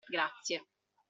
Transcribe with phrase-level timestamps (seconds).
[0.09, 0.63] Grazie.